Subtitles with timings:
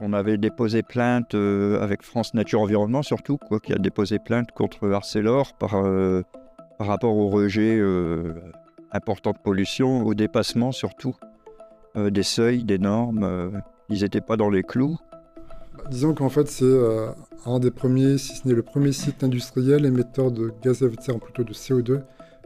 [0.00, 5.52] On avait déposé plainte avec France Nature Environnement surtout, qui a déposé plainte contre Arcelor
[5.58, 5.72] par,
[6.78, 7.78] par rapport au rejet
[8.92, 11.14] important de pollution, au dépassement surtout
[11.94, 13.62] des seuils, des normes.
[13.90, 14.96] ils n'étaient pas dans les clous.
[15.76, 16.78] Bah, disons qu'en fait, c'est
[17.46, 20.96] un des premiers, si ce n'est le premier site industriel émetteur de gaz à effet
[20.96, 22.00] de serre, plutôt de CO2,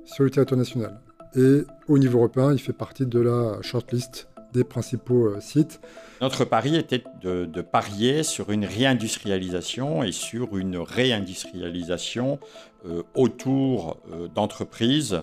[0.04, 1.00] sur le territoire national.
[1.36, 5.80] Et au niveau européen, il fait partie de la shortlist des principaux euh, sites.
[6.20, 12.38] Notre pari était de, parier sur une réindustrialisation et sur une réindustrialisation
[12.86, 15.22] euh, autour euh, d'entreprises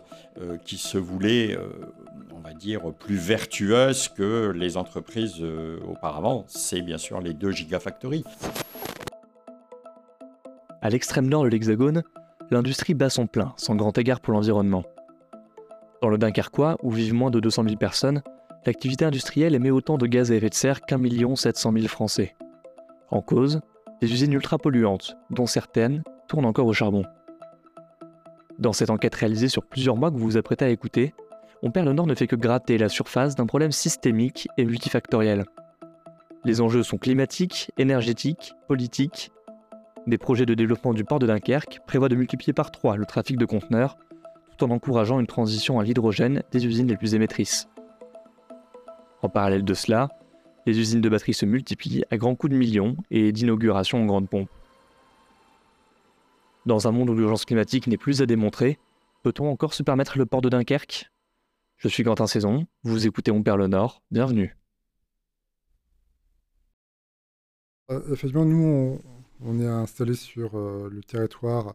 [0.66, 1.58] qui se voulaient,
[2.34, 5.44] on va dire, plus vertueuses que les entreprises
[5.88, 6.46] auparavant.
[6.48, 8.24] C'est bien sûr les deux gigafactories.
[10.82, 12.02] À l'extrême nord de l'Hexagone,
[12.50, 14.84] l'industrie bat son plein, sans grand égard pour l'environnement.
[16.02, 18.24] Dans le Dunkerquois, où vivent moins de 200 000 personnes,
[18.66, 22.36] l'activité industrielle émet autant de gaz à effet de serre qu'un million 700 000 Français.
[23.10, 23.62] En cause,
[24.02, 27.04] des usines ultra-polluantes, dont certaines tournent encore au charbon.
[28.60, 31.14] Dans cette enquête réalisée sur plusieurs mois que vous vous apprêtez à écouter,
[31.64, 35.46] On perd le Nord ne fait que gratter la surface d'un problème systémique et multifactoriel.
[36.44, 39.32] Les enjeux sont climatiques, énergétiques, politiques.
[40.08, 43.38] Des projets de développement du port de Dunkerque prévoient de multiplier par trois le trafic
[43.38, 43.96] de conteneurs,
[44.58, 47.68] tout en encourageant une transition à l'hydrogène des usines les plus émettrices.
[49.22, 50.10] En parallèle de cela,
[50.66, 54.30] les usines de batteries se multiplient à grands coups de millions et d'inauguration en grande
[54.30, 54.50] pompe.
[56.66, 58.80] Dans un monde où l'urgence climatique n'est plus à démontrer,
[59.24, 61.12] peut-on encore se permettre le port de Dunkerque?
[61.78, 64.56] Je suis Quentin Saison, vous écoutez On perd le Nord, bienvenue.
[67.90, 69.00] Euh, effectivement, nous,
[69.42, 71.74] on, est installé sur euh, le territoire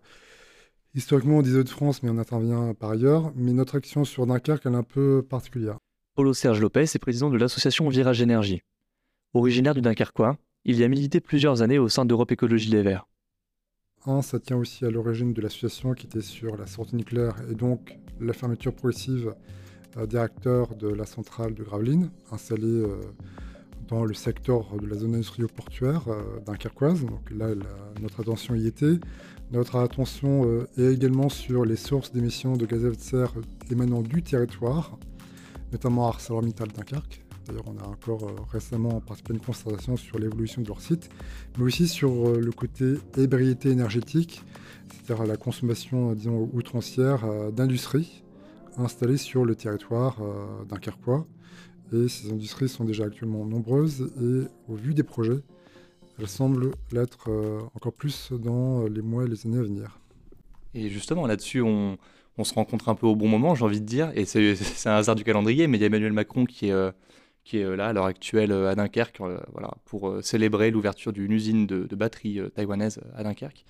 [0.95, 3.33] historiquement des Hauts-de-France, mais on intervient par ailleurs.
[3.35, 5.79] Mais notre action sur Dunkerque, elle est un peu particulière.
[6.17, 8.63] Paulo Serge Lopez est président de l'association Virage Énergie.
[9.35, 13.07] Originaire du Dunkerquois, il y a milité plusieurs années au sein d'Europe Écologie Les Verts.
[14.23, 17.99] Ça tient aussi à l'origine de l'association qui était sur la sortie nucléaire et donc
[18.19, 19.35] la fermeture progressive
[19.99, 22.97] euh, des réacteurs de la centrale de Gravelines, installée euh,
[23.89, 27.05] dans le secteur de la zone industrielle portuaire euh, dunkerquoise.
[27.05, 27.49] Donc là,
[28.01, 28.99] notre attention y était.
[29.53, 33.33] Notre attention est également sur les sources d'émissions de gaz à effet de serre
[33.71, 34.99] émanant du territoire,
[35.73, 37.27] notamment à ArcelorMittal Dunkerque.
[37.47, 41.11] D'ailleurs, on a encore euh, récemment participé à une constatation sur l'évolution de leur site,
[41.57, 44.43] mais aussi sur euh, le côté ébriété énergétique,
[44.91, 48.25] c'est-à-dire la consommation, euh, disons, outrancière d'industries
[48.79, 50.21] installées sur le territoire
[50.69, 51.27] dunkerquois.
[51.93, 55.41] Et ces industries sont déjà actuellement nombreuses et au vu des projets,
[56.19, 57.31] elles semblent l'être
[57.75, 59.99] encore plus dans les mois et les années à venir.
[60.77, 61.97] Et justement, là-dessus, on,
[62.43, 64.13] se rencontre un peu au bon moment, j'ai envie de dire.
[64.15, 64.55] Et c'est
[64.87, 66.93] un hasard du calendrier, mais il y a Emmanuel Macron qui est, euh,
[67.55, 69.23] euh, là à l'heure actuelle euh, à Dunkerque
[69.87, 73.65] pour célébrer l'ouverture d'une usine de, de batteries taïwanaise à Dunkerque.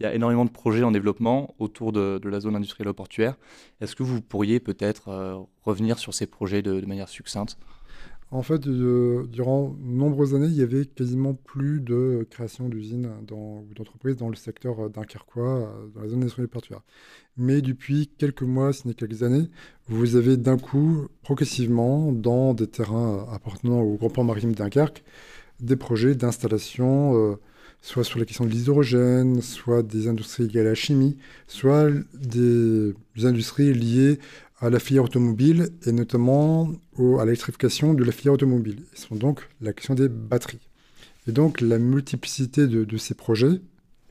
[0.00, 3.36] Il y a énormément de projets en développement autour de, la zone industrielle portuaire.
[3.80, 7.58] Est-ce que vous pourriez peut-être revenir sur ces projets de manière succincte?
[8.30, 13.08] En fait, euh, durant de nombreuses années, il y avait quasiment plus de création d'usines
[13.30, 16.82] ou d'entreprises dans le secteur euh, dunkerquois, euh, dans la zone industrielle portuaire.
[17.38, 19.48] Mais depuis quelques mois, si ce n'est quelques années,
[19.86, 25.04] vous avez d'un coup, progressivement, dans des terrains appartenant au Grand Port Maritime Dunkerque,
[25.60, 27.38] des projets d'installation,
[27.80, 32.94] soit sur la question de l'hydrogène, soit des industries liées à la chimie, soit des
[33.24, 34.18] industries liées
[34.60, 38.84] à la filière automobile et notamment à l'électrification de la filière automobile.
[38.94, 40.68] Ce sont donc la question des batteries.
[41.26, 43.60] Et donc la multiplicité de, ces projets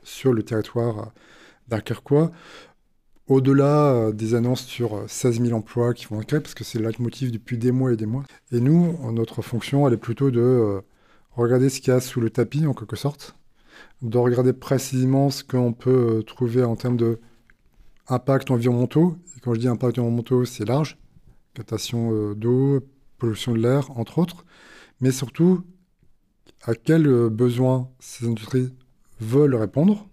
[0.02, 1.12] sur le territoire
[1.68, 2.30] dunkerquois,
[3.26, 6.78] au-delà euh, des annonces sur 16 000 emplois qui vont être créés, parce que c'est
[6.78, 8.24] le leitmotiv depuis des mois et des mois.
[8.52, 10.80] Et nous, notre fonction, elle est plutôt de euh,
[11.32, 13.36] regarder ce qu'il y a sous le tapis, en quelque sorte,
[14.00, 17.20] de regarder précisément ce qu'on peut euh, trouver en termes de
[18.08, 20.98] impact environnementaux quand je dis impact environnementaux, c'est large.
[21.54, 22.80] Captation euh, d'eau,
[23.18, 24.44] pollution de l'air, entre autres.
[25.00, 25.64] Mais surtout,
[26.62, 28.74] à quels euh, besoins ces industries
[29.20, 30.08] veulent répondre,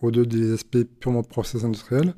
[0.00, 2.14] au-delà des aspects purement process industriels?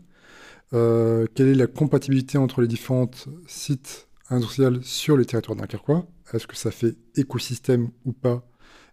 [0.72, 3.10] Euh, quelle est la compatibilité entre les différents
[3.46, 6.06] sites industriels sur le territoire dunkerquois?
[6.32, 8.48] Est-ce que ça fait écosystème ou pas?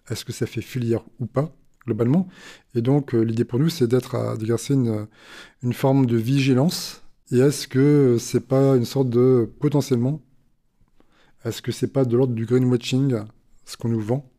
[0.10, 1.56] Est-ce que ça fait filière ou pas?
[1.86, 2.28] Globalement.
[2.76, 5.08] Et donc l'idée pour nous, c'est d'être d'exercer une,
[5.64, 7.02] une forme de vigilance.
[7.32, 10.22] Et est-ce que c'est pas une sorte de potentiellement
[11.46, 13.24] Est-ce que c'est pas de l'ordre du greenwashing
[13.66, 14.30] ce qu'on nous vend?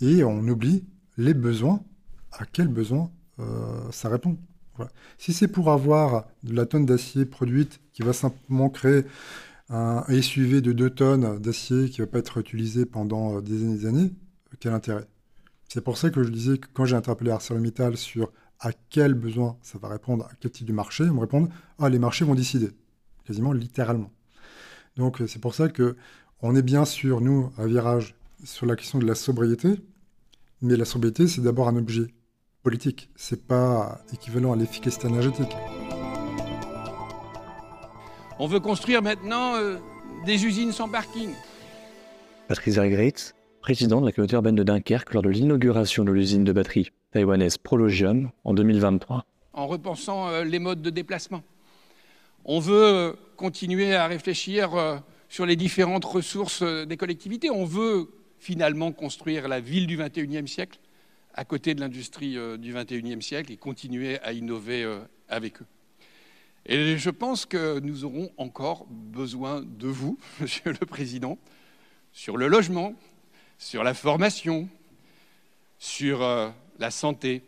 [0.00, 0.84] Et on oublie
[1.16, 1.82] les besoins.
[2.32, 3.10] À quels besoins
[3.40, 4.36] euh, ça répond.
[5.18, 9.04] Si c'est pour avoir de la tonne d'acier produite qui va simplement créer
[9.70, 13.74] un SUV de 2 tonnes d'acier qui ne va pas être utilisé pendant des années
[13.74, 14.10] et des années,
[14.60, 15.06] quel intérêt?
[15.68, 19.56] C'est pour ça que je disais que quand j'ai interpellé ArcelorMittal sur à quel besoin
[19.62, 22.34] ça va répondre, à quel type de marché, ils me répondent Ah, les marchés vont
[22.34, 22.70] décider,
[23.24, 24.10] quasiment littéralement.
[24.96, 25.96] Donc c'est pour ça que
[26.40, 29.80] on est bien sûr, nous, à Virage, sur la question de la sobriété,
[30.62, 32.06] mais la sobriété, c'est d'abord un objet
[32.62, 35.54] politique, c'est pas équivalent à l'efficacité énergétique.
[38.38, 39.78] On veut construire maintenant euh,
[40.24, 41.30] des usines sans parking.
[42.46, 43.34] Patrice Vergreitz,
[43.68, 47.58] président de la communauté urbaine de Dunkerque lors de l'inauguration de l'usine de batterie taïwanaise
[47.58, 49.26] Prologium en 2023.
[49.52, 51.42] En repensant euh, les modes de déplacement.
[52.46, 57.50] On veut euh, continuer à réfléchir sur les différentes ressources des collectivités.
[57.50, 60.78] On veut finalement construire la ville du 21e siècle
[61.34, 64.90] à côté de l'industrie du 21e siècle et continuer à innover
[65.28, 65.66] avec eux.
[66.64, 71.36] Et je pense que nous aurons encore besoin de vous, Monsieur le Président,
[72.14, 72.94] sur le logement,
[73.58, 74.68] sur la formation,
[75.78, 77.42] sur euh, la santé,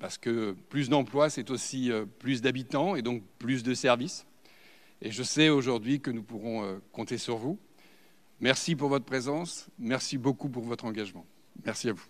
[0.00, 4.26] parce que plus d'emplois, c'est aussi euh, plus d'habitants et donc plus de services.
[5.00, 7.58] Et je sais aujourd'hui que nous pourrons euh, compter sur vous.
[8.40, 11.24] Merci pour votre présence, merci beaucoup pour votre engagement.
[11.64, 12.04] Merci à vous.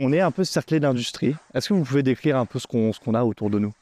[0.00, 1.34] On est un peu cerclé d'industrie.
[1.54, 3.72] Est-ce que vous pouvez décrire un peu ce qu'on a autour de nous?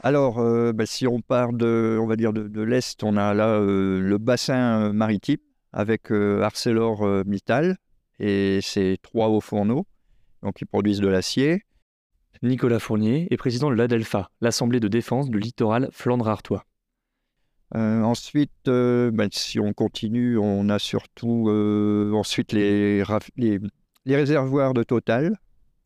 [0.00, 3.48] Alors, euh, bah, si on part de, on va dire de, l'est, on a là
[3.48, 5.38] euh, le bassin maritime
[5.72, 7.76] avec euh, ArcelorMittal
[8.20, 9.86] et ses trois hauts fourneaux,
[10.42, 11.64] donc qui produisent de l'acier.
[12.42, 16.64] Nicolas Fournier est président de l'ADELFA, l'Assemblée de défense du littoral Flandre-Artois.
[17.74, 21.50] ensuite, bah, si on continue, on a surtout
[22.14, 23.02] ensuite les,
[23.36, 23.58] les,
[24.04, 25.36] les réservoirs de Total,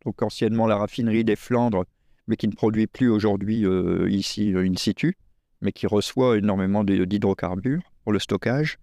[0.05, 1.87] donc anciennement la raffinerie des Flandres,
[2.27, 5.17] mais qui ne produit plus aujourd'hui euh, ici euh, in situ,
[5.61, 8.79] mais qui reçoit énormément d'hydrocarbures pour le stockage.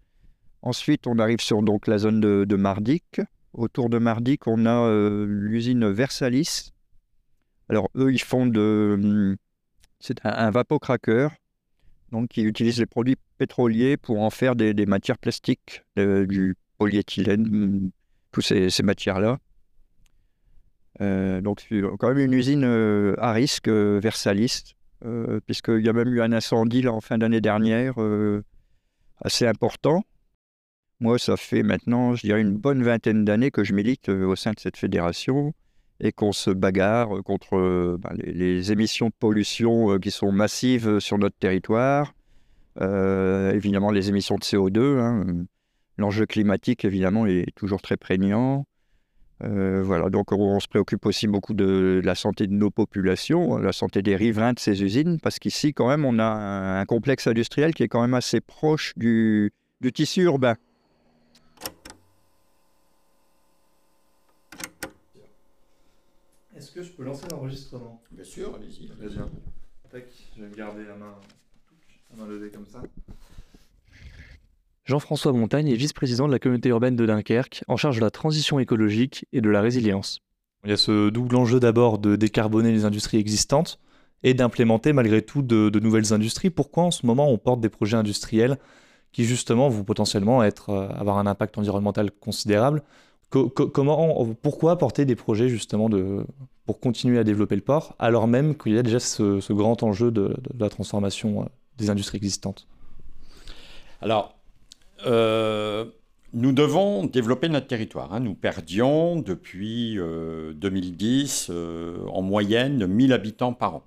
[0.61, 3.21] Ensuite, on arrive sur donc, la zone de, Mardic.
[3.53, 6.71] Autour de Mardic, on a euh, l'usine Versalis.
[7.69, 8.95] Alors, eux, ils font de.
[8.95, 9.35] Hum,
[9.99, 11.29] c'est un, un vapocracker,
[12.11, 17.91] donc qui utilise les produits pétroliers pour en faire des, matières plastiques, du polyéthylène, hum,
[18.31, 19.39] toutes ces, matières-là.
[21.01, 21.65] Euh, donc,
[21.99, 24.75] quand même une usine euh, à risque, euh, Versalis,
[25.45, 27.95] puisqu'il y a même eu un incendie là, en fin d'année dernière,
[29.21, 30.03] assez important.
[30.99, 34.51] Moi, ça fait maintenant, je dirais, une bonne vingtaine d'années que je milite au sein
[34.51, 35.53] de cette fédération
[36.01, 41.37] et qu'on se bagarre contre ben, les, émissions de pollution qui sont massives sur notre
[41.37, 42.13] territoire,
[42.81, 45.45] évidemment les émissions de CO2.
[45.97, 48.65] L'enjeu climatique, évidemment, est toujours très prégnant.
[49.43, 53.71] Euh, voilà, donc on, se préoccupe aussi beaucoup de, la santé de nos populations, la
[53.71, 57.73] santé des riverains de ces usines, parce qu'ici, quand même, on a un, complexe industriel
[57.73, 59.53] qui est quand même assez proche du,
[59.93, 60.55] tissu urbain.
[66.55, 68.03] Est-ce que je peux lancer l'enregistrement?
[68.11, 68.87] Bien sûr, allez-y.
[68.89, 69.29] Très bien.
[70.35, 71.15] je vais garder la main,
[72.11, 72.81] la main levée comme ça.
[74.89, 78.57] Jean-François Montagne est vice-président de la communauté urbaine de Dunkerque, en charge de la transition
[78.57, 80.17] écologique et de la résilience.
[80.63, 83.77] Il y a ce double enjeu d'abord de décarboner les industries existantes
[84.23, 86.49] et d'implémenter malgré tout de, nouvelles industries.
[86.49, 88.57] Pourquoi en ce moment on porte des projets industriels
[89.11, 92.81] qui justement vont potentiellement être, euh, avoir un impact environnemental considérable?
[93.29, 96.25] Comment, Pourquoi porter des projets justement de,
[96.65, 100.09] pour continuer à développer le port alors même qu'il y a déjà ce, grand enjeu
[100.09, 101.45] de, de la transformation euh,
[101.77, 102.65] des industries existantes?
[104.01, 104.38] Alors,
[105.05, 105.85] euh,
[106.33, 108.13] nous devons développer notre territoire.
[108.13, 108.19] Hein.
[108.19, 113.83] Nous perdions depuis 2010 euh, euh, en moyenne 1000 habitants par an.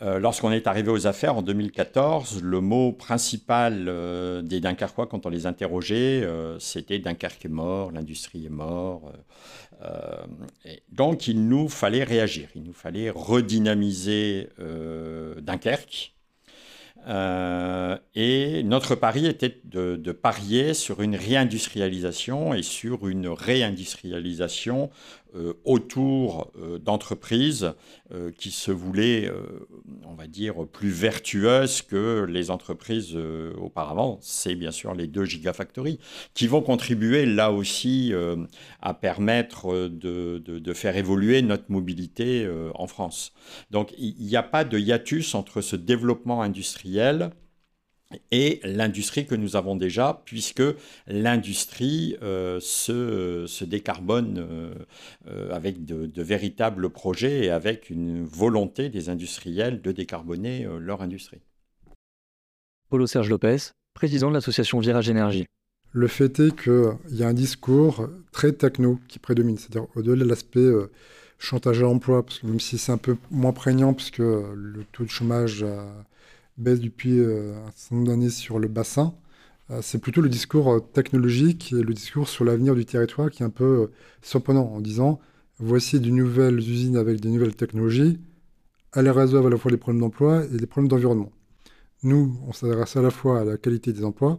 [0.00, 3.84] Lorsqu'on est arrivé aux affaires en 2014, le mot principal
[4.44, 6.28] des Dunkerquois, quand on les interrogeait,
[6.58, 9.12] c'était Dunkerque est mort, l'industrie est mort.
[10.92, 14.50] donc il nous fallait réagir, il nous fallait redynamiser
[15.40, 16.14] Dunkerque
[17.06, 24.90] euh, et notre pari était de, parier sur une réindustrialisation et sur une réindustrialisation
[25.64, 27.72] autour euh, d'entreprises
[28.12, 29.30] euh, qui se voulaient,
[30.04, 33.16] on va dire, plus vertueuses que les entreprises
[33.58, 34.18] auparavant.
[34.20, 35.98] C'est bien sûr les deux gigafactories
[36.34, 38.12] qui vont contribuer là aussi
[38.80, 43.32] à permettre de, de, faire évoluer notre mobilité en France.
[43.70, 47.30] Donc il n'y a pas de hiatus entre ce développement industriel
[48.30, 50.62] et l'industrie que nous avons déjà, puisque
[51.06, 54.74] l'industrie euh, se, décarbone euh,
[55.28, 61.40] euh, avec de, véritables projets et avec une volonté des industriels de décarboner leur industrie.
[62.88, 63.56] Paulo Serge Lopez,
[63.94, 65.46] président de l'association Virage Énergie.
[65.92, 70.28] Le fait est qu'il y a un discours très techno qui prédomine, c'est-à-dire au-delà de
[70.28, 70.90] l'aspect euh,
[71.38, 75.64] chantage à l'emploi, même si c'est un peu moins prégnant, puisque le taux de chômage
[76.56, 79.14] baisse depuis un certain nombre d'années sur le bassin,
[79.80, 83.50] c'est plutôt le discours technologique et le discours sur l'avenir du territoire qui est un
[83.50, 83.90] peu
[84.22, 85.20] surprenant en disant
[85.58, 88.20] voici de nouvelles usines avec des nouvelles technologies,
[88.94, 91.32] elles résolvent à la fois les problèmes d'emploi et les problèmes d'environnement.
[92.02, 94.38] Nous, on s'adresse à la fois à la qualité des emplois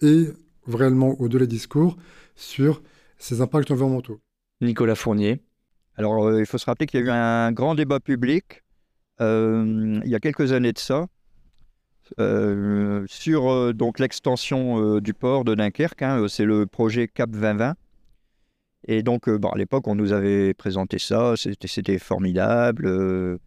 [0.00, 0.28] et
[0.66, 1.96] vraiment au-delà des discours
[2.34, 2.82] sur
[3.18, 4.20] ces impacts environnementaux.
[4.60, 5.42] Nicolas Fournier.
[5.96, 8.62] Alors, euh, il faut se rappeler qu'il y a eu un grand débat public
[9.20, 11.06] euh, il y a quelques années de ça euh,
[13.08, 16.02] sur donc l'extension du port de Dunkerque.
[16.02, 17.74] Hein, c'est le projet Cap 2020
[18.86, 22.86] et donc, euh, à l'époque, on nous avait présenté ça, c'était formidable.
[22.86, 23.38] Euh,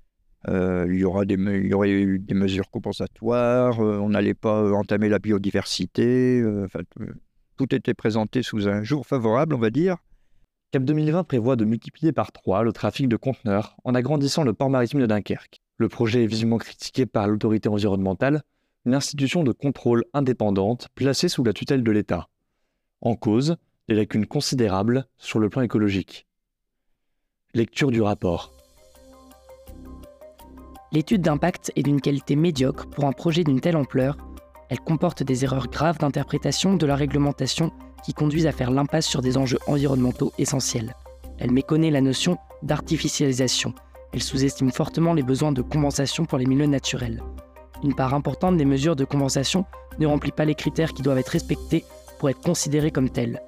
[0.48, 5.20] euh, il, y aura des, aurait eu des mesures compensatoires, on n'allait pas entamer la
[5.20, 6.44] biodiversité.
[7.58, 9.98] tout était présenté sous un jour favorable, on va dire.
[10.72, 14.70] Cap 2020 prévoit de multiplier par trois le trafic de conteneurs en agrandissant le port
[14.70, 15.62] maritime de Dunkerque.
[15.77, 18.41] Le projet est vivement critiqué par l'autorité environnementale,
[18.86, 22.30] une institution de contrôle indépendante placée sous la tutelle de l'État.
[23.02, 23.58] En cause,
[23.88, 26.28] des lacunes considérables sur le plan écologique.
[27.54, 28.54] Lecture du rapport.
[30.92, 34.18] L'étude d'impact est d'une qualité médiocre pour un projet d'une telle ampleur.
[34.70, 37.72] Elle comporte des erreurs graves d'interprétation de la réglementation
[38.04, 40.96] qui conduisent à faire l'impasse sur des enjeux environnementaux essentiels.
[41.38, 43.74] Elle méconnaît la notion d'artificialisation.
[44.14, 47.22] Elle sous-estime fortement les besoins de compensation pour les milieux naturels.
[47.84, 49.66] Une part importante des mesures de compensation
[50.00, 51.84] ne remplit pas les critères qui doivent être respectés
[52.20, 53.42] pour être considérées comme telles.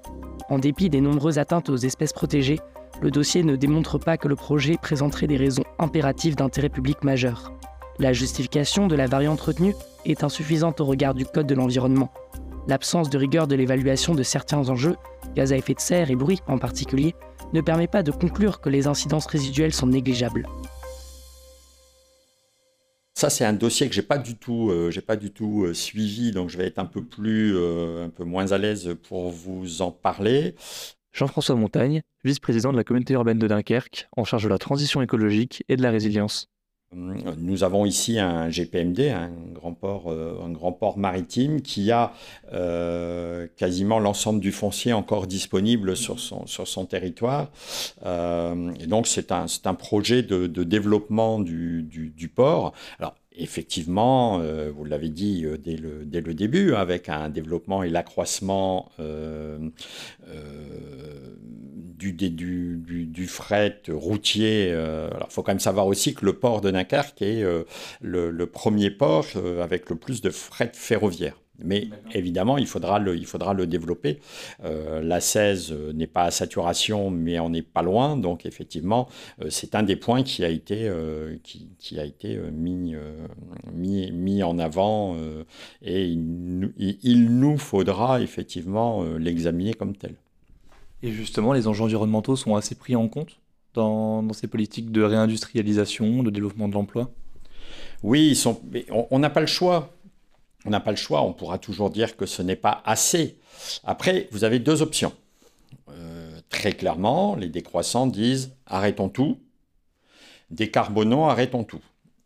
[0.49, 2.59] En dépit des nombreuses atteintes aux espèces protégées,
[3.01, 7.51] le dossier ne démontre pas que le projet présenterait des raisons impératives d'intérêt public majeur.
[7.99, 9.75] La justification de la variante retenue
[10.05, 12.11] est insuffisante au regard du Code de l'environnement.
[12.67, 14.95] L'absence de rigueur de l'évaluation de certains enjeux,
[15.35, 17.13] gaz à effet de serre et bruit en particulier,
[17.53, 20.47] ne permet pas de conclure que les incidences résiduelles sont négligeables.
[23.23, 26.31] Ça, c'est un dossier que j'ai pas du tout, euh, pas du tout euh, suivi,
[26.31, 29.81] donc je vais être un peu plus, euh, un peu moins à l'aise pour vous
[29.81, 30.55] en parler.
[31.13, 35.63] Jean-François Montagne, vice-président de la communauté urbaine de Dunkerque, en charge de la transition écologique
[35.69, 36.49] et de la résilience.
[36.95, 42.13] Nous avons ici un GPMD, un grand port, un grand port maritime qui a
[43.57, 47.51] quasiment l'ensemble du foncier encore disponible sur son, territoire.
[48.05, 52.73] et donc c'est un, projet de, développement du, port.
[52.99, 57.83] Alors effectivement, euh, vous l'avez dit euh, dès, le, dès, le, début, avec un développement
[57.83, 58.91] et l'accroissement
[62.01, 64.71] euh, du, du, du, fret routier.
[64.71, 67.43] alors, il faut quand même savoir aussi que le port de Dunkerque est
[68.01, 69.25] le, le, premier port
[69.61, 71.35] avec le plus de fret ferroviaire.
[71.59, 74.19] Mais évidemment, il faudra le, il faudra le développer.
[74.63, 78.17] Euh, la 16 euh, n'est pas à saturation, mais on n'est pas loin.
[78.17, 79.07] Donc, effectivement,
[79.41, 80.91] euh, c'est un des points qui a été,
[81.43, 82.95] qui, qui, a été mis,
[83.71, 85.15] mis, mis, en avant.
[85.81, 90.15] et il, il, nous faudra effectivement l'examiner comme tel.
[91.03, 93.37] Et justement, les enjeux environnementaux sont assez pris en compte
[93.75, 97.11] dans, ces politiques de réindustrialisation, de développement de l'emploi?
[98.01, 98.59] Oui, ils sont,
[99.11, 99.93] on n'a pas le choix
[100.65, 103.37] on n'a pas le choix, on pourra toujours dire que ce n'est pas assez.
[103.83, 105.13] Après, vous avez deux options.
[105.89, 109.39] Euh, très clairement, les décroissants disent arrêtons tout,
[110.49, 111.81] décarbonons, arrêtons tout.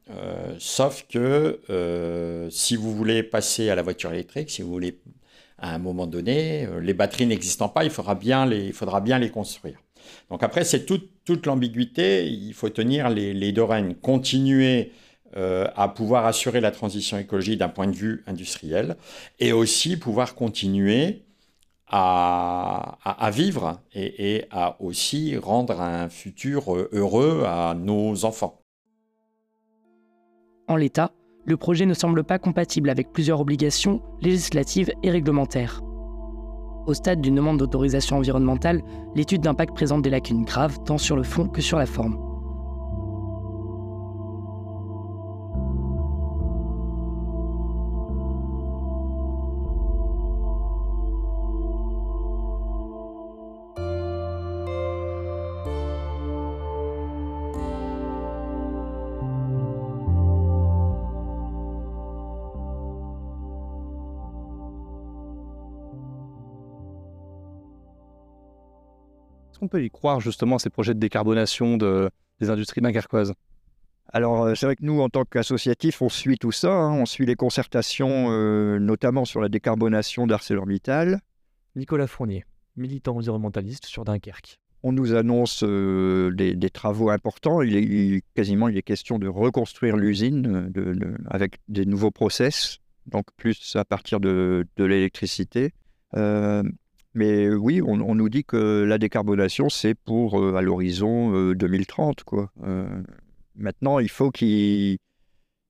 [0.10, 5.00] Euh, sauf que euh, si vous voulez passer à la voiture électrique, si vous voulez
[5.58, 9.20] à un moment donné, les batteries n'existant pas, il faudra bien les, il faudra bien
[9.20, 9.80] les construire.
[10.30, 14.92] Donc après, c'est toute, l'ambiguïté, il faut tenir les, les deux règnes, continuer
[15.36, 18.96] euh, à pouvoir assurer la transition écologique d'un point de vue industriel
[19.40, 21.26] et aussi pouvoir continuer
[21.90, 28.62] à, vivre et, à aussi rendre un futur heureux à nos enfants.
[30.68, 31.12] En l'état,
[31.48, 35.82] le projet ne semble pas compatible avec plusieurs obligations législatives et réglementaires.
[36.86, 38.82] Au stade d'une demande d'autorisation environnementale,
[39.16, 42.27] l'étude d'impact présente des lacunes graves tant sur le fond que sur la forme.
[69.68, 72.10] Qu'on peut y croire justement à ces projets de décarbonation de,
[72.40, 73.34] des industries dunkerquoises
[74.14, 76.72] Alors, euh, c'est vrai que nous, en tant qu'associatif, on suit tout ça.
[76.74, 76.94] hein.
[76.94, 81.20] On suit les concertations, euh, notamment sur la décarbonation d'ArcelorMittal.
[81.76, 82.46] Nicolas Fournier,
[82.76, 84.58] militant environnementaliste sur Dunkerque.
[84.84, 87.62] On nous annonce euh, des, des travaux importants.
[87.62, 92.12] Il est, il- quasiment, il est question de reconstruire l'usine de- de- avec des nouveaux
[92.12, 95.74] process, donc plus à partir de, de l'électricité.
[96.16, 96.64] Euh,
[97.18, 102.24] mais oui, on, nous dit que la décarbonation, c'est pour euh, à l'horizon euh, 2030.
[102.24, 102.52] Quoi.
[102.64, 102.88] Euh,
[103.56, 104.98] maintenant, il faut qu'il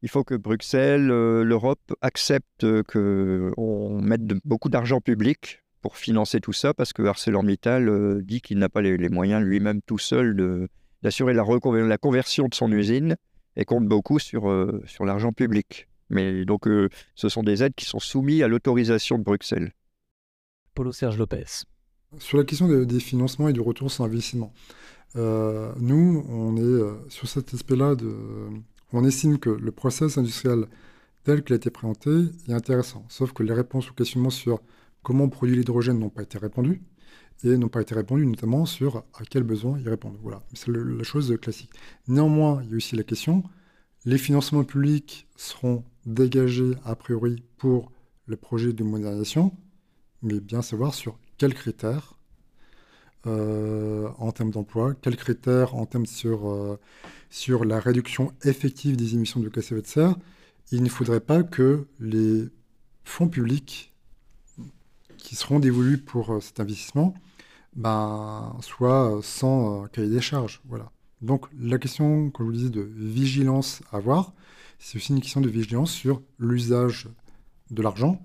[0.03, 6.53] il faut que Bruxelles, euh, l'Europe accepte qu'on mette beaucoup d'argent public pour financer tout
[6.53, 10.67] ça, parce que ArcelorMittal euh, dit qu'il n'a pas les, moyens lui-même tout seul
[11.01, 13.15] d'assurer la, la conversion de son usine
[13.55, 15.87] et compte beaucoup sur, euh, sur l'argent public.
[16.09, 19.71] Mais donc, euh, ce sont des aides qui sont soumises à l'autorisation de Bruxelles.
[22.19, 24.53] Sur la question des, financements et du retour sur investissement,
[25.15, 27.95] euh, nous, on est euh, sur cet aspect-là,
[28.93, 30.65] on estime que le process industriel
[31.23, 32.09] tel qu'il a été présenté
[32.47, 34.61] est intéressant, sauf que les réponses aux questionnements sur
[35.03, 36.81] comment on produit l'hydrogène n'ont pas été répondues,
[37.43, 40.17] et n'ont pas été répondues notamment sur à quels besoins ils répondent.
[40.21, 41.71] Voilà, c'est la chose classique.
[42.07, 43.43] Néanmoins, il y a aussi la question,
[44.05, 47.91] les financements publics seront dégagés a priori pour
[48.25, 49.51] le projet de modernisation,
[50.27, 52.17] mais bien savoir sur quels critères
[53.25, 56.79] euh, en termes d'emploi, quels critères en termes sur, euh,
[57.29, 60.15] sur la réduction effective des émissions de gaz à effet de serre.
[60.71, 62.47] Il ne faudrait pas que les
[63.03, 63.93] fonds publics
[65.17, 67.15] qui seront dévolus pour euh, cet investissement
[67.75, 70.61] ben, soient sans cahier des charges.
[70.65, 70.91] Voilà.
[71.21, 74.33] Donc la question, comme je vous le disais, de vigilance à avoir,
[74.79, 77.09] c'est aussi une question de vigilance sur l'usage
[77.71, 78.21] de l'argent.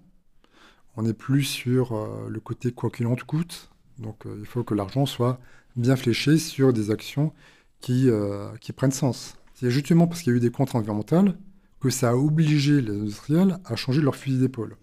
[0.96, 3.70] On n'est plus sur euh, le côté quoi qu'il en coûte.
[3.99, 5.40] Donc euh, il faut que l'argent soit
[5.76, 7.32] bien fléché sur des actions
[7.80, 9.37] qui, euh, qui prennent sens.
[9.54, 11.37] C'est justement parce qu'il y a eu des contraintes environnementales
[11.80, 14.76] que ça a obligé les industriels à changer leur fusil d'épaule.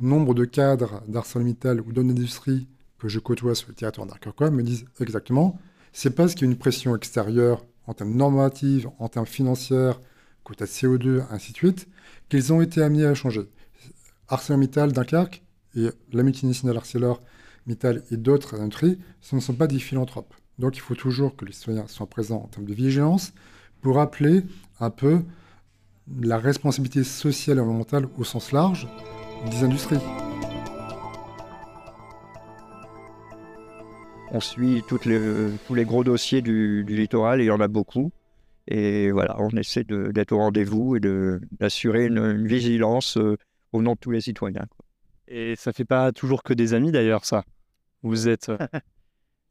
[0.00, 2.68] Nombre de cadres d'ArcelorMittal ou d'autres industries
[2.98, 5.58] que je côtoie sur le territoire d'Arcarquois me disent exactement
[5.92, 9.92] c'est parce qu'il y a une pression extérieure en termes normatifs, en termes financiers,
[10.44, 11.88] quota de CO2, ainsi de suite,
[12.28, 13.48] qu'ils ont été amenés à changer.
[14.28, 15.42] ArcelorMittal, Dunkerque
[15.76, 20.34] et la multinationale ArcelorMittal et d'autres industries, ce ne sont pas des philanthropes.
[20.58, 23.32] Donc il faut toujours que les citoyens soient présents en termes de vigilance
[23.80, 24.44] pour rappeler
[24.80, 25.22] un peu
[26.20, 28.88] la responsabilité sociale et environnementale au sens large
[29.50, 29.98] des industries.
[34.34, 38.12] On suit tous les gros dossiers du, littoral, et il y en a beaucoup.
[38.66, 41.00] Et voilà, on essaie d'être au rendez-vous et
[41.60, 43.36] d'assurer une, une vigilance euh,
[43.72, 44.66] au nom de tous les citoyens.
[44.70, 44.84] quoi.
[45.28, 47.44] Et ça fait pas toujours que des amis d'ailleurs, ça.
[48.02, 48.48] Vous êtes.
[48.48, 48.58] euh,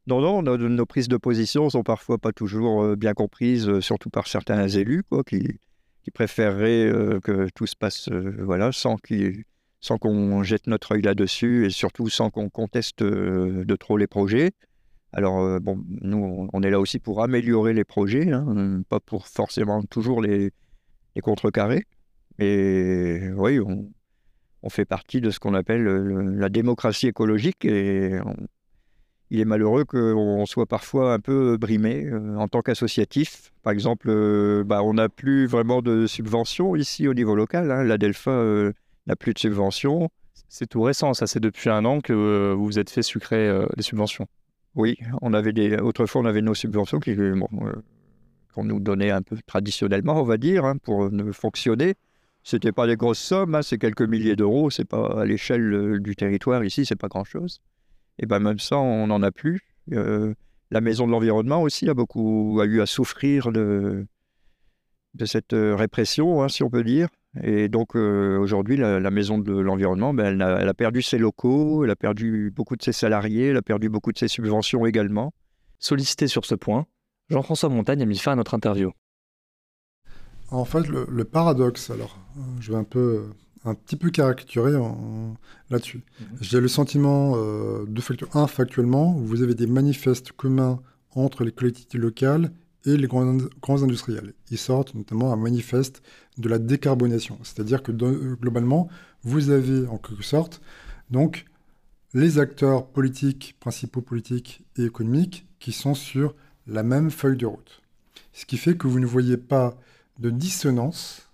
[0.08, 3.80] Non, non, nos, nos prises de position sont parfois pas toujours euh, bien comprises, euh,
[3.80, 5.60] surtout par certains élus, quoi, qui,
[6.02, 9.44] qui préféreraient euh, que tout se passe euh, voilà, sans qu'il-
[9.80, 14.06] sans qu'on jette notre œil là-dessus et surtout sans qu'on conteste euh, de trop les
[14.08, 14.50] projets.
[15.12, 19.26] Alors, euh, bon, nous, on, est là aussi pour améliorer les projets, hein, pas pour
[19.28, 20.50] forcément toujours les,
[21.14, 21.84] les contrecarrer.
[22.38, 23.90] Mais oui, on,
[24.62, 28.36] on fait partie de ce qu'on appelle euh, la démocratie écologique et on-
[29.30, 33.50] il est malheureux qu'on soit parfois un peu brimé euh, en tant qu'associatif.
[33.62, 37.70] Par exemple, euh, bah, on n'a plus vraiment de subventions ici au niveau local.
[37.70, 37.82] hein.
[37.82, 38.72] La Delpha euh,
[39.06, 40.10] n'a plus de subventions.
[40.50, 41.26] C'est tout récent, ça.
[41.26, 44.26] C'est depuis un an que vous vous êtes fait sucrer des subventions.
[44.74, 45.76] Oui, on avait des...
[45.76, 47.00] autrefois on avait nos subventions
[47.38, 47.48] bon,
[48.54, 51.94] qu'on nous donnait un peu traditionnellement, on va dire, hein, pour ne fonctionner.
[52.44, 56.00] C'était pas des grosses sommes, hein, c'est quelques milliers d'euros, c'est pas à l'échelle euh,
[56.00, 57.60] du territoire ici, c'est pas grand-chose.
[58.18, 59.60] Et ben même ça, on n'en a plus.
[59.92, 60.34] Euh,
[60.70, 64.06] la maison de l'environnement aussi a beaucoup a eu à souffrir de,
[65.14, 67.08] de cette euh, répression, hein, si on peut dire.
[67.42, 71.90] Et donc aujourd'hui, la, maison de l'environnement, ben, elle, elle a perdu ses locaux, elle
[71.90, 75.32] a perdu beaucoup de ses salariés, elle a perdu beaucoup de ses subventions également.
[75.78, 76.84] Sollicité sur ce point,
[77.30, 78.92] Jean-François Montagne a mis fin à notre interview.
[80.52, 83.24] En fait, le, le paradoxe, alors, euh, je vais un peu,
[83.64, 84.72] un petit peu caricaturer
[85.70, 86.02] là-dessus.
[86.40, 90.80] J'ai le sentiment, euh, de factu- un, factuellement, vous avez des manifestes communs
[91.14, 92.52] entre les collectivités locales
[92.84, 94.34] et les grands, grands industriels.
[94.50, 96.02] Ils sortent notamment un manifeste
[96.38, 98.88] de la décarbonation, c'est-à-dire que globalement,
[99.22, 100.60] vous avez en quelque sorte
[101.10, 101.44] donc
[102.14, 106.34] les acteurs politiques, principaux politiques et économiques, qui sont sur
[106.66, 107.82] la même feuille de route.
[108.32, 109.78] Ce qui fait que vous ne voyez pas
[110.18, 111.28] de dissonance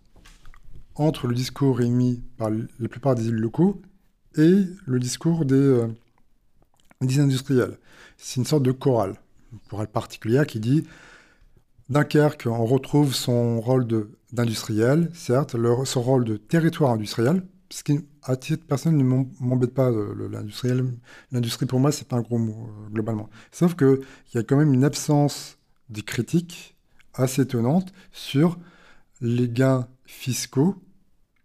[0.95, 3.81] entre le discours émis par la plupart des élus locaux
[4.37, 5.89] et le discours des, euh,
[7.01, 7.79] des industriels.
[8.17, 9.15] C'est une sorte de chorale,
[9.53, 10.85] une chorale particulière qui dit
[11.89, 13.87] Dunkerque, on retrouve son rôle
[14.33, 19.91] d'industriel, certes, son rôle de territoire industriel, ce qui, à titre personnel, ne m'embête pas,
[19.91, 20.85] l'industriel.
[21.33, 23.31] L'industrie, pour moi, c'est pas un gros mot, euh, globalement.
[23.53, 24.01] Sauf qu'il
[24.35, 26.77] y a quand même une absence de critique
[27.19, 28.59] assez étonnante sur
[29.21, 30.77] les gains fiscaux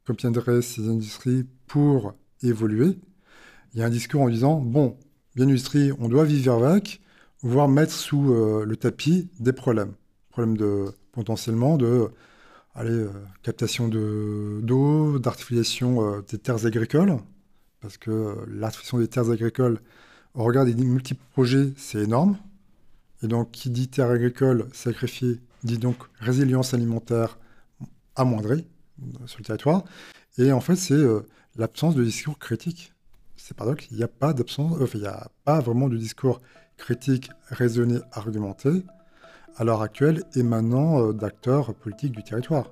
[0.05, 2.97] qu'obtiendraient ces industries pour évoluer.
[3.73, 4.97] Il y a un discours en disant, bon,
[5.35, 7.01] bien industrie, on doit vivre avec,
[7.41, 9.93] voire mettre sous euh, le tapis des problèmes.
[10.29, 12.09] Problèmes de, potentiellement de
[12.75, 17.17] allez, euh, captation d'eau, d'artificialisation euh, des terres agricoles,
[17.81, 19.79] parce que l'artificialisation des terres agricoles,
[20.35, 22.37] au regard des multiples projets, c'est énorme.
[23.21, 27.37] Et donc, qui dit terres agricoles sacrifiées, dit donc résilience alimentaire
[28.15, 28.67] amoindrie
[29.25, 29.83] sur le territoire.
[30.37, 31.01] Et en fait, c'est
[31.55, 32.93] l'absence de discours critique.
[33.35, 36.41] C'est paradoxe, il n'y a pas d'absence, il n'y a pas vraiment de discours
[36.77, 38.83] critique, raisonné, argumenté,
[39.55, 42.69] à l'heure actuelle émanant euh, d'acteurs politiques du territoire.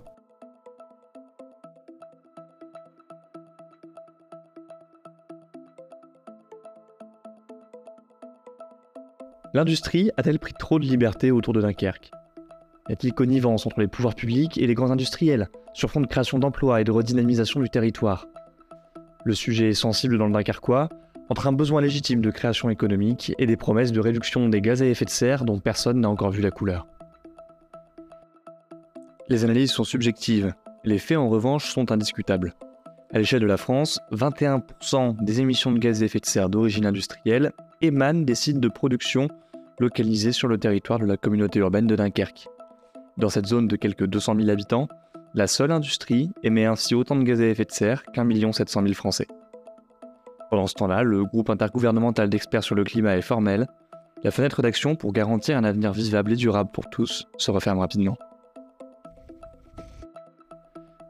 [9.54, 12.12] L'industrie a-t-elle pris trop de liberté autour de Dunkerque?
[12.90, 16.40] Y a-t-il connivence entre les pouvoirs publics et les grands industriels, sur fond de création
[16.40, 18.28] d'emplois et de redynamisation du territoire
[19.24, 20.90] Le sujet est sensible dans le Dunkerquois,
[21.30, 24.86] entre un besoin légitime de création économique et des promesses de réduction des gaz à
[24.86, 26.88] effet de serre dont personne n'a encore vu la couleur.
[29.30, 32.54] Les analyses sont subjectives, les faits en revanche sont indiscutables.
[33.14, 36.86] À l'échelle de la France, 21% des émissions de gaz à effet de serre d'origine
[36.86, 39.30] industrielle émanent des sites de production
[39.80, 42.50] localisés sur le territoire de la communauté urbaine de Dunkerque.
[43.18, 44.88] Dans cette zone de quelques 200 000 habitants,
[45.34, 48.82] la seule industrie émet ainsi autant de gaz à effet de serre qu'un million 700
[48.84, 49.28] 000 Français.
[50.50, 53.68] Pendant ce temps-là, le groupe intergouvernemental d'experts sur le climat est formel.
[54.24, 58.18] La fenêtre d'action pour garantir un avenir vivable et durable pour tous se referme rapidement.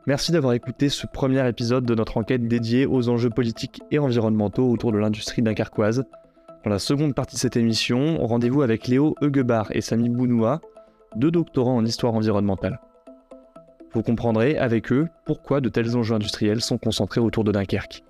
[0.08, 4.70] Merci d'avoir écouté ce premier épisode de notre enquête dédiée aux enjeux politiques et environnementaux
[4.70, 6.06] autour de l'industrie dunkerquoise.
[6.64, 10.62] Dans la seconde partie de cette émission, rendez-vous avec Léo Huguebar et Samy Bounoua,
[11.16, 12.80] deux doctorants en histoire environnementale.
[13.94, 18.04] Vous comprendrez avec eux pourquoi de tels enjeux industriels sont concentrés autour de Dunkerque.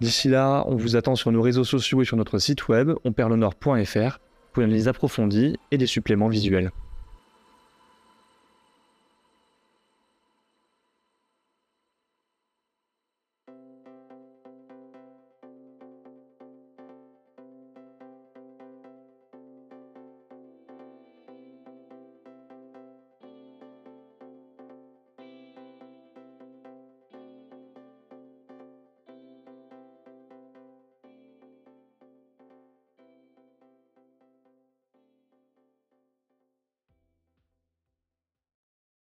[0.00, 4.18] D'ici là, on vous attend sur nos réseaux sociaux et sur notre site web onperlenord.fr
[4.52, 6.70] pour une analyse approfondie et des suppléments visuels.